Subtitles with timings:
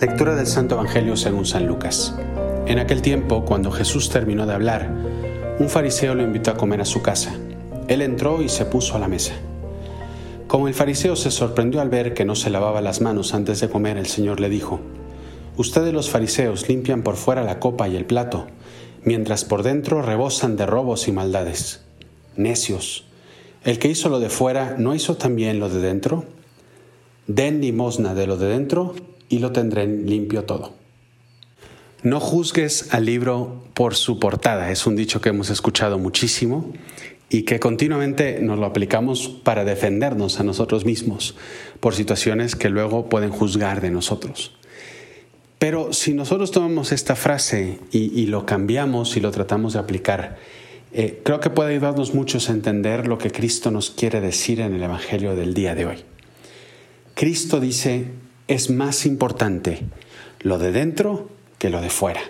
[0.00, 2.14] Lectura del Santo Evangelio según San Lucas.
[2.66, 4.88] En aquel tiempo, cuando Jesús terminó de hablar,
[5.58, 7.34] un fariseo lo invitó a comer a su casa.
[7.88, 9.32] Él entró y se puso a la mesa.
[10.46, 13.68] Como el fariseo se sorprendió al ver que no se lavaba las manos antes de
[13.68, 14.78] comer, el Señor le dijo,
[15.56, 18.46] Ustedes los fariseos limpian por fuera la copa y el plato,
[19.02, 21.82] mientras por dentro rebosan de robos y maldades.
[22.36, 23.04] Necios,
[23.64, 26.24] ¿el que hizo lo de fuera no hizo también lo de dentro?
[27.26, 28.94] Den limosna de lo de dentro
[29.28, 30.74] y lo tendré limpio todo.
[32.02, 36.72] No juzgues al libro por su portada, es un dicho que hemos escuchado muchísimo
[37.28, 41.34] y que continuamente nos lo aplicamos para defendernos a nosotros mismos
[41.80, 44.54] por situaciones que luego pueden juzgar de nosotros.
[45.58, 50.38] Pero si nosotros tomamos esta frase y, lo cambiamos y lo tratamos de aplicar,
[50.92, 54.74] eh, creo que puede ayudarnos muchos a entender lo que Cristo nos quiere decir en
[54.74, 55.96] el Evangelio del día de hoy.
[57.14, 58.06] Cristo dice,
[58.48, 59.82] es más importante
[60.40, 62.22] lo de dentro que lo de fuera.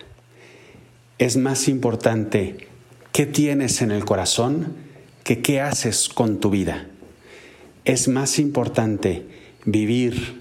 [1.18, 2.68] Es más importante
[3.12, 4.74] qué tienes en el corazón
[5.22, 6.86] que qué haces con tu vida.
[7.84, 9.26] Es más importante
[9.64, 10.40] vivir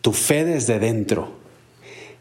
[0.00, 1.36] tu fe desde dentro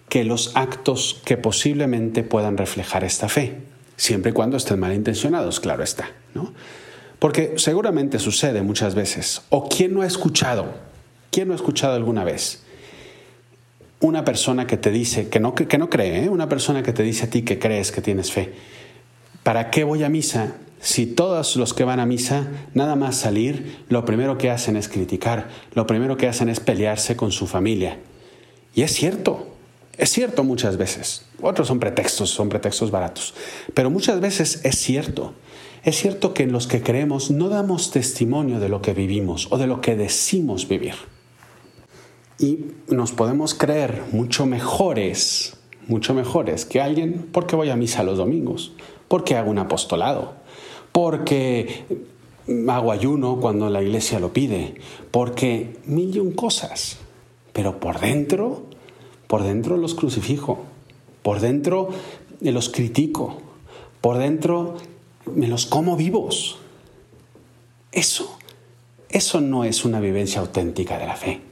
[0.09, 3.57] que los actos que posiblemente puedan reflejar esta fe,
[3.97, 6.53] siempre y cuando estén malintencionados, claro está, ¿no?
[7.19, 9.41] Porque seguramente sucede muchas veces.
[9.49, 10.86] ¿O quién no ha escuchado
[11.37, 12.63] ¿Quién no ha escuchado alguna vez?
[13.99, 16.29] Una persona que te dice, que no, que no cree, ¿eh?
[16.29, 18.55] una persona que te dice a ti que crees que tienes fe,
[19.43, 23.83] ¿para qué voy a misa si todos los que van a misa, nada más salir,
[23.87, 27.99] lo primero que hacen es criticar, lo primero que hacen es pelearse con su familia?
[28.73, 29.47] Y es cierto,
[29.95, 31.25] es cierto muchas veces.
[31.39, 33.35] Otros son pretextos, son pretextos baratos.
[33.75, 35.35] Pero muchas veces es cierto.
[35.83, 39.59] Es cierto que en los que creemos no damos testimonio de lo que vivimos o
[39.59, 40.95] de lo que decimos vivir
[42.39, 48.17] y nos podemos creer mucho mejores, mucho mejores que alguien porque voy a misa los
[48.17, 48.73] domingos,
[49.07, 50.33] porque hago un apostolado,
[50.91, 51.85] porque
[52.69, 54.75] hago ayuno cuando la iglesia lo pide,
[55.11, 56.97] porque mil y un cosas.
[57.53, 58.63] Pero por dentro,
[59.27, 60.63] por dentro los crucifijo,
[61.23, 61.89] por dentro
[62.41, 63.37] los critico,
[63.99, 64.75] por dentro
[65.33, 66.59] me los como vivos.
[67.91, 68.37] Eso,
[69.09, 71.46] eso no es una vivencia auténtica de la fe.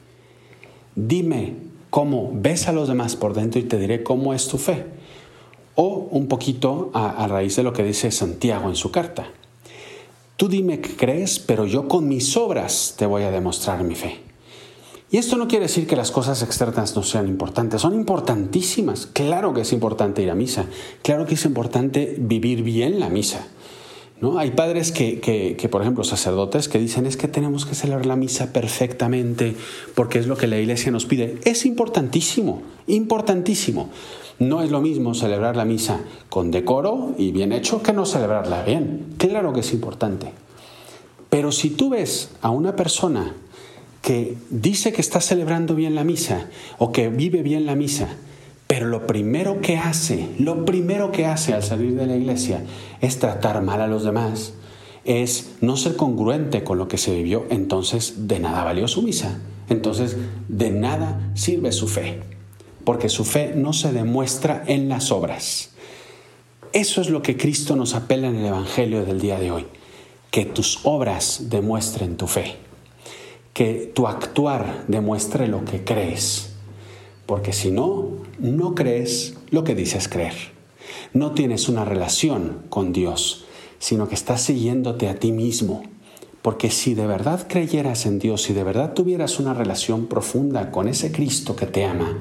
[0.95, 1.53] Dime
[1.89, 4.85] cómo ves a los demás por dentro y te diré cómo es tu fe.
[5.75, 9.27] O un poquito a, raíz de lo que dice Santiago en su carta.
[10.37, 14.19] Tú dime que crees, pero yo con mis obras te voy a demostrar mi fe.
[15.11, 19.05] Y esto no quiere decir que las cosas externas no sean importantes, son importantísimas.
[19.05, 20.65] Claro que es importante ir a misa,
[21.03, 23.47] claro que es importante vivir bien la misa.
[24.21, 24.37] ¿No?
[24.37, 28.15] Hay padres que, que, por ejemplo, sacerdotes que dicen es que tenemos que celebrar la
[28.15, 29.55] misa perfectamente
[29.93, 31.37] porque es lo que la iglesia nos pide.
[31.43, 33.89] Es importantísimo, importantísimo.
[34.39, 35.99] No es lo mismo celebrar la misa
[36.29, 39.15] con decoro y bien hecho que no celebrarla bien.
[39.17, 40.31] Claro que es importante.
[41.29, 43.35] Pero si tú ves a una persona
[44.01, 48.15] que dice que está celebrando bien la misa o que vive bien la misa,
[48.75, 52.61] pero lo primero que hace, lo primero que hace al salir de la iglesia
[52.99, 54.51] es tratar mal a los demás,
[55.05, 59.39] es no ser congruente con lo que se vivió, entonces de nada valió su misa.
[59.69, 60.17] Entonces
[60.49, 62.19] de nada sirve su fe,
[62.83, 65.69] porque su fe no se demuestra en las obras.
[66.73, 69.67] Eso es lo que Cristo nos apela en el Evangelio del día de hoy,
[70.31, 72.57] que tus obras demuestren tu fe,
[73.53, 76.54] que tu actuar demuestre lo que crees
[77.25, 78.09] porque si no,
[78.39, 80.33] no crees lo que dices creer.
[81.13, 83.45] No tienes una relación con Dios,
[83.79, 85.83] sino que estás siguiéndote a ti mismo.
[86.41, 90.87] Porque si de verdad creyeras en Dios, si de verdad tuvieras una relación profunda con
[90.87, 92.19] ese Cristo que te ama,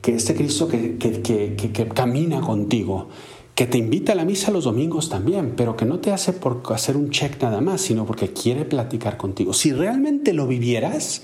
[0.00, 3.08] que ese Cristo que, que, camina contigo,
[3.56, 6.62] que te invita a la misa los domingos también, pero que no te hace por
[6.72, 9.52] hacer un check nada más, sino porque quiere platicar contigo.
[9.52, 11.22] Si realmente lo vivieras,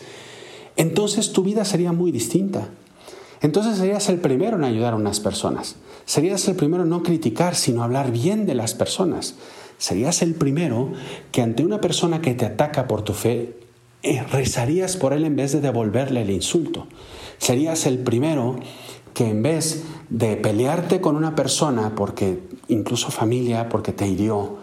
[0.76, 2.70] entonces tu vida sería muy distinta.
[3.40, 5.76] Entonces serías el primero en ayudar a unas personas.
[6.04, 9.34] Serías el primero en no criticar, sino hablar bien de las personas.
[9.78, 10.92] Serías el primero
[11.30, 13.56] que ante una persona que te ataca por tu fe,
[14.02, 16.86] eh, rezarías por él en vez de devolverle el insulto.
[17.38, 18.58] Serías el primero
[19.14, 24.58] que en vez de pelearte con una persona, porque incluso familia, porque te hirió,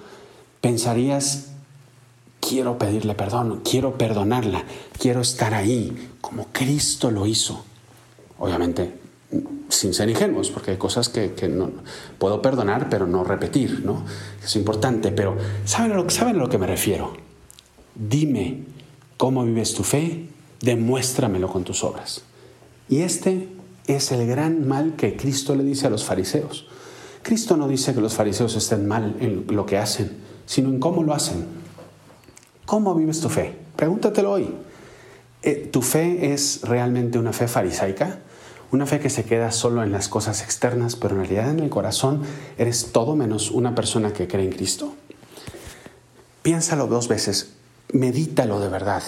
[0.61, 1.51] pensarías,
[2.39, 4.63] quiero pedirle perdón, quiero perdonarla,
[4.97, 7.63] quiero estar ahí, como Cristo lo hizo.
[8.39, 8.93] Obviamente,
[9.69, 11.71] sin ser ingenuos, porque hay cosas que, no,
[12.17, 14.03] puedo perdonar, pero no repetir, ¿no?
[14.43, 17.13] Es importante, pero ¿saben lo, ¿saben a lo que me refiero?
[17.95, 18.63] Dime
[19.17, 20.27] cómo vives tu fe,
[20.61, 22.23] demuéstramelo con tus obras.
[22.89, 23.49] Y este
[23.87, 26.67] es el gran mal que Cristo le dice a los fariseos.
[27.23, 31.03] Cristo no dice que los fariseos estén mal en lo que hacen, sino en cómo
[31.03, 31.45] lo hacen.
[32.65, 33.55] ¿Cómo vives tu fe?
[33.75, 34.49] Pregúntatelo hoy.
[35.41, 38.19] Eh, ¿Tu fe es realmente una fe farisaica?
[38.71, 41.69] Una fe que se queda solo en las cosas externas, pero en realidad en el
[41.69, 42.23] corazón
[42.57, 44.93] eres todo menos una persona que cree en Cristo.
[46.41, 47.53] Piénsalo dos veces,
[47.91, 49.03] medítalo de verdad,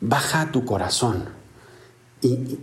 [0.00, 1.28] baja a tu corazón
[2.20, 2.58] y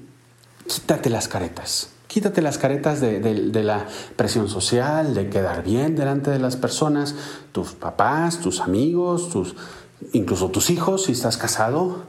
[0.68, 1.90] quítate las caretas.
[2.08, 3.86] Quítate las caretas de, de, la
[4.16, 7.14] presión social, de quedar bien delante de las personas,
[7.52, 9.56] tus papás, tus amigos, tus,
[10.14, 12.06] incluso tus hijos, si estás casado.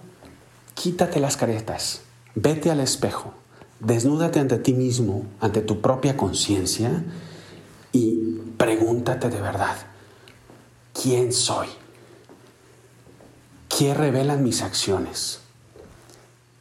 [0.73, 2.01] Quítate las caretas,
[2.35, 3.35] vete al espejo,
[3.81, 7.05] desnúdate ante ti mismo, ante tu propia conciencia
[7.93, 9.77] y pregúntate de verdad,
[10.93, 11.69] ¿quién soy?
[13.69, 15.41] ¿Qué revelan mis acciones?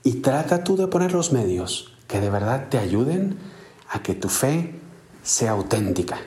[0.04, 3.38] Y trata tú de poner los medios que de verdad te ayuden
[3.90, 4.80] a que tu fe
[5.24, 6.18] sea auténtica.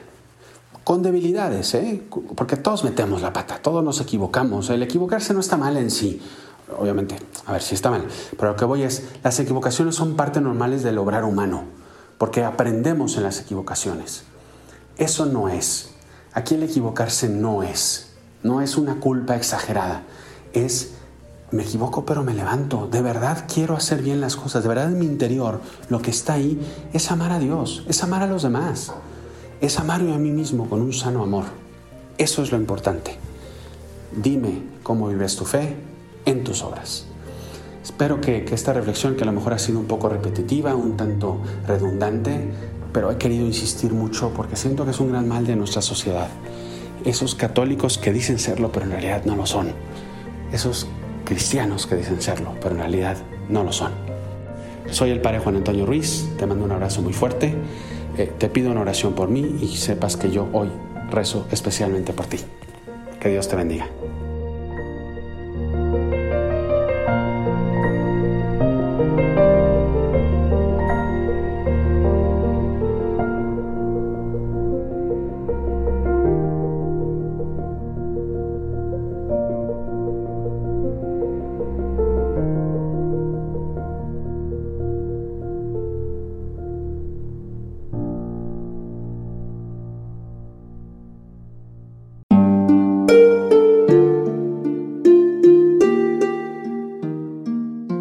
[0.84, 2.02] Con debilidades, ¿eh?
[2.36, 4.68] porque todos metemos la pata, todos nos equivocamos.
[4.68, 6.20] El equivocarse no está mal en sí,
[6.78, 7.16] obviamente,
[7.46, 10.82] a ver si está mal, pero lo que voy es, las equivocaciones son parte normales
[10.82, 11.64] del obrar humano,
[12.18, 14.24] porque aprendemos en las equivocaciones.
[14.96, 15.90] Eso no es.
[16.32, 20.02] Aquí el equivocarse no es, no es una culpa exagerada,
[20.52, 20.92] es
[21.50, 24.98] me equivoco pero me levanto, de verdad quiero hacer bien las cosas, de verdad en
[24.98, 25.60] mi interior
[25.90, 26.58] lo que está ahí
[26.94, 28.92] es amar a Dios, es amar a los demás,
[29.60, 31.44] es amarme a mí mismo con un sano amor.
[32.16, 33.18] Eso es lo importante.
[34.16, 35.76] Dime cómo vives tu fe
[36.24, 37.06] en tus obras.
[37.82, 41.40] Espero que, esta reflexión, que a lo mejor ha sido un poco repetitiva, un tanto
[41.66, 42.48] redundante,
[42.92, 46.28] pero he querido insistir mucho porque siento que es un gran mal de nuestra sociedad.
[47.04, 49.72] Esos católicos que dicen serlo pero en realidad no lo son.
[50.52, 50.86] Esos
[51.24, 53.16] cristianos que dicen serlo, pero en realidad
[53.48, 53.92] no lo son.
[54.90, 57.54] Soy el padre Juan Antonio Ruiz, te mando un abrazo muy fuerte,
[58.18, 60.68] eh, te pido una oración por mí y sepas que yo hoy
[61.10, 62.38] rezo especialmente por ti.
[63.18, 63.88] Que Dios te bendiga.